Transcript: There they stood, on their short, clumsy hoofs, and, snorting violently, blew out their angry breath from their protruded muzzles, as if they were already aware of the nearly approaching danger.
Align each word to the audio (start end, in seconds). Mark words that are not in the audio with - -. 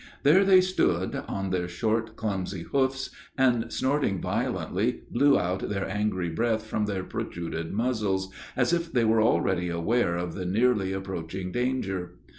There 0.23 0.43
they 0.43 0.61
stood, 0.61 1.15
on 1.27 1.51
their 1.51 1.67
short, 1.67 2.15
clumsy 2.15 2.63
hoofs, 2.63 3.11
and, 3.37 3.71
snorting 3.71 4.19
violently, 4.19 5.01
blew 5.11 5.37
out 5.37 5.69
their 5.69 5.87
angry 5.87 6.27
breath 6.29 6.65
from 6.65 6.87
their 6.87 7.03
protruded 7.03 7.71
muzzles, 7.71 8.33
as 8.57 8.73
if 8.73 8.91
they 8.91 9.05
were 9.05 9.21
already 9.21 9.69
aware 9.69 10.17
of 10.17 10.33
the 10.33 10.47
nearly 10.47 10.91
approaching 10.91 11.51
danger. 11.51 12.15